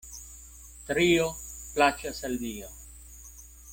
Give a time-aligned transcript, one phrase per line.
[0.91, 1.27] Trio
[1.75, 2.75] plaĉas al Dio.